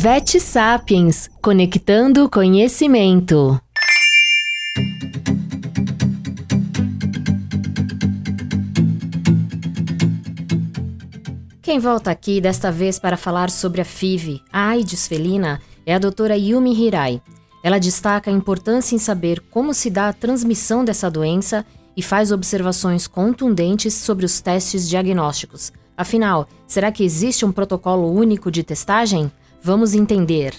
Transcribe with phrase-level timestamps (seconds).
[0.00, 3.60] Vet Sapiens Conectando Conhecimento.
[11.60, 15.98] Quem volta aqui desta vez para falar sobre a FIV, a AIDS felina, é a
[15.98, 17.20] doutora Yumi Hirai.
[17.64, 22.30] Ela destaca a importância em saber como se dá a transmissão dessa doença e faz
[22.30, 25.72] observações contundentes sobre os testes diagnósticos.
[25.96, 29.32] Afinal, será que existe um protocolo único de testagem?
[29.60, 30.54] Vamos entender.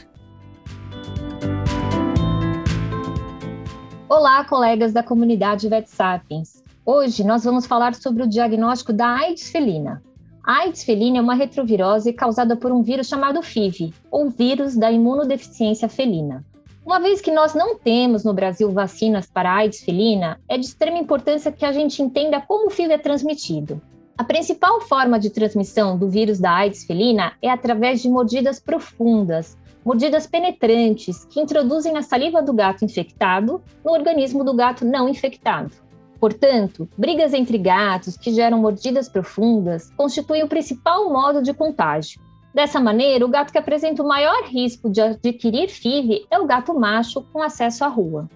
[4.10, 6.62] Olá, colegas da comunidade Vet Sapiens.
[6.86, 10.04] Hoje nós vamos falar sobre o diagnóstico da AIDS felina.
[10.44, 14.92] A AIDS felina é uma retrovirose causada por um vírus chamado FIV, ou vírus da
[14.92, 16.44] imunodeficiência felina.
[16.86, 20.66] Uma vez que nós não temos no Brasil vacinas para a AIDS felina, é de
[20.66, 23.82] extrema importância que a gente entenda como o FIV é transmitido.
[24.20, 29.58] A principal forma de transmissão do vírus da AIDS felina é através de mordidas profundas,
[29.86, 35.72] mordidas penetrantes que introduzem a saliva do gato infectado no organismo do gato não infectado.
[36.20, 42.20] Portanto, brigas entre gatos que geram mordidas profundas constituem o principal modo de contágio.
[42.54, 46.78] Dessa maneira, o gato que apresenta o maior risco de adquirir FIV é o gato
[46.78, 48.28] macho com acesso à rua.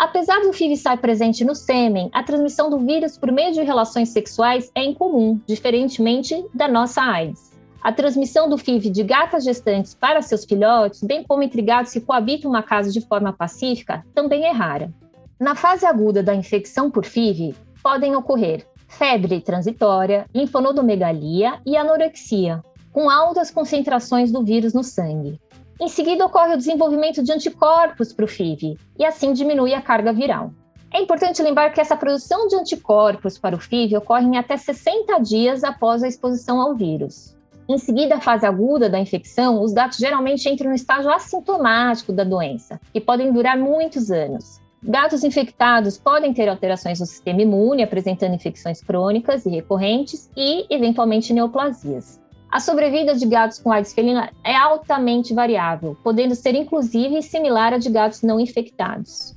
[0.00, 4.08] Apesar do FIV estar presente no sêmen, a transmissão do vírus por meio de relações
[4.08, 7.52] sexuais é incomum, diferentemente da nossa AIDS.
[7.82, 12.00] A transmissão do FIV de gatas gestantes para seus filhotes, bem como entre gatos que
[12.00, 14.90] coabitam uma casa de forma pacífica, também é rara.
[15.38, 23.10] Na fase aguda da infecção por FIV, podem ocorrer febre transitória, linfonodomegalia e anorexia, com
[23.10, 25.38] altas concentrações do vírus no sangue.
[25.80, 30.12] Em seguida, ocorre o desenvolvimento de anticorpos para o FIV, e assim diminui a carga
[30.12, 30.52] viral.
[30.92, 35.18] É importante lembrar que essa produção de anticorpos para o FIV ocorre em até 60
[35.20, 37.34] dias após a exposição ao vírus.
[37.66, 42.24] Em seguida, a fase aguda da infecção, os gatos geralmente entram no estágio assintomático da
[42.24, 44.60] doença, que podem durar muitos anos.
[44.82, 51.32] Gatos infectados podem ter alterações no sistema imune, apresentando infecções crônicas e recorrentes e, eventualmente,
[51.32, 52.20] neoplasias.
[52.50, 57.78] A sobrevida de gatos com AIDS felina é altamente variável, podendo ser inclusive similar à
[57.78, 59.36] de gatos não infectados.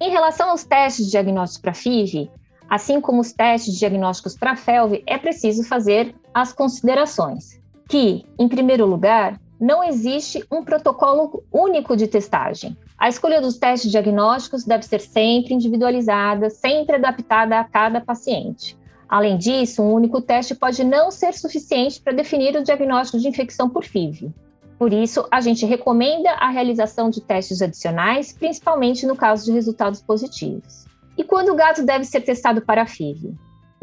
[0.00, 2.28] Em relação aos testes de diagnóstico para FIV,
[2.68, 7.60] assim como os testes diagnósticos para FeLV, é preciso fazer as considerações.
[7.88, 12.76] Que, em primeiro lugar, não existe um protocolo único de testagem.
[12.98, 18.76] A escolha dos testes diagnósticos deve ser sempre individualizada, sempre adaptada a cada paciente.
[19.08, 23.68] Além disso, um único teste pode não ser suficiente para definir o diagnóstico de infecção
[23.68, 24.32] por FIV.
[24.78, 30.00] Por isso, a gente recomenda a realização de testes adicionais, principalmente no caso de resultados
[30.00, 30.86] positivos.
[31.16, 33.34] E quando o gato deve ser testado para FIV?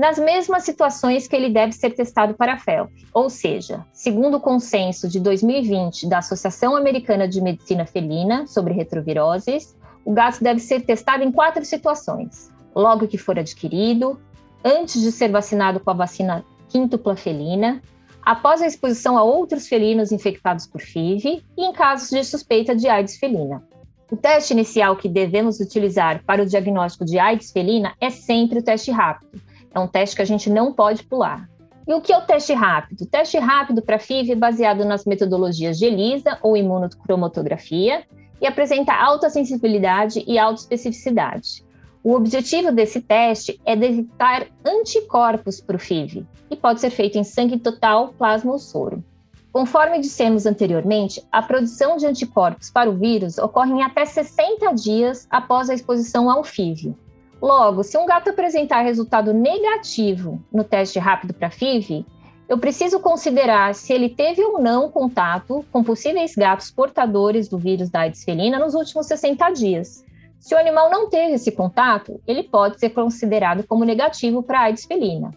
[0.01, 2.91] nas mesmas situações que ele deve ser testado para a FeLV.
[3.13, 9.77] Ou seja, segundo o consenso de 2020 da Associação Americana de Medicina Felina sobre retroviroses,
[10.03, 14.19] o gato deve ser testado em quatro situações: logo que for adquirido,
[14.63, 17.81] antes de ser vacinado com a vacina quíntupla felina,
[18.21, 22.87] após a exposição a outros felinos infectados por FIV e em casos de suspeita de
[22.87, 23.63] AIDS felina.
[24.11, 28.63] O teste inicial que devemos utilizar para o diagnóstico de AIDS felina é sempre o
[28.63, 29.41] teste rápido,
[29.73, 31.49] é um teste que a gente não pode pular.
[31.87, 33.01] E o que é o teste rápido?
[33.01, 38.03] O teste rápido para FIV é baseado nas metodologias de ELISA ou imunocromatografia
[38.39, 41.63] e apresenta alta sensibilidade e alta especificidade.
[42.03, 47.23] O objetivo desse teste é detectar anticorpos para o FIV e pode ser feito em
[47.23, 49.03] sangue total, plasma ou soro.
[49.51, 55.27] Conforme dissemos anteriormente, a produção de anticorpos para o vírus ocorre em até 60 dias
[55.29, 56.95] após a exposição ao FIV.
[57.39, 62.03] Logo, se um gato apresentar resultado negativo no teste rápido para FIV,
[62.49, 67.89] eu preciso considerar se ele teve ou não contato com possíveis gatos portadores do vírus
[67.89, 70.03] da AIDS felina nos últimos 60 dias.
[70.41, 74.63] Se o animal não teve esse contato, ele pode ser considerado como negativo para a
[74.63, 75.29] AIDS felina.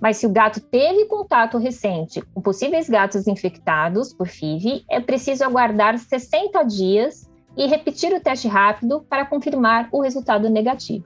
[0.00, 5.44] Mas se o gato teve contato recente com possíveis gatos infectados por FIV, é preciso
[5.44, 11.04] aguardar 60 dias e repetir o teste rápido para confirmar o resultado negativo.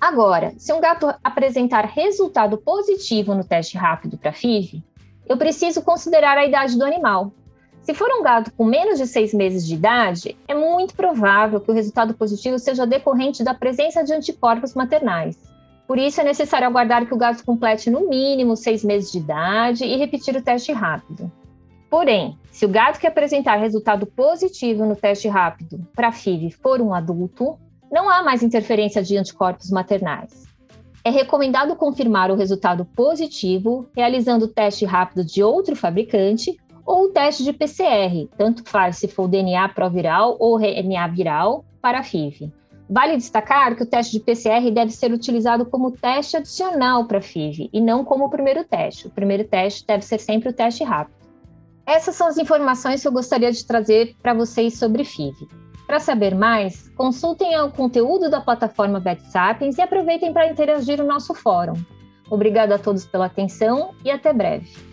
[0.00, 4.82] Agora, se um gato apresentar resultado positivo no teste rápido para FIV,
[5.28, 7.30] eu preciso considerar a idade do animal.
[7.90, 11.72] Se for um gato com menos de seis meses de idade, é muito provável que
[11.72, 15.36] o resultado positivo seja decorrente da presença de anticorpos maternais.
[15.88, 19.84] Por isso, é necessário aguardar que o gato complete no mínimo seis meses de idade
[19.84, 21.32] e repetir o teste rápido.
[21.90, 26.94] Porém, se o gato que apresentar resultado positivo no teste rápido para FIV for um
[26.94, 27.58] adulto,
[27.90, 30.46] não há mais interferência de anticorpos maternais.
[31.04, 37.08] É recomendado confirmar o resultado positivo realizando o teste rápido de outro fabricante ou o
[37.08, 42.52] teste de PCR, tanto faz se for DNA proviral ou RNA viral, para a FIV.
[42.88, 47.22] Vale destacar que o teste de PCR deve ser utilizado como teste adicional para a
[47.22, 49.06] FIV e não como o primeiro teste.
[49.06, 51.14] O primeiro teste deve ser sempre o teste rápido.
[51.86, 55.48] Essas são as informações que eu gostaria de trazer para vocês sobre FIV.
[55.86, 61.32] Para saber mais, consultem o conteúdo da plataforma VetSapiens e aproveitem para interagir no nosso
[61.34, 61.74] fórum.
[62.28, 64.89] Obrigada a todos pela atenção e até breve.